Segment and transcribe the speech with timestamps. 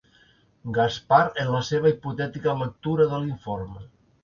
[0.77, 3.89] Gaspar en la seva hipotètica lectura de l'informe.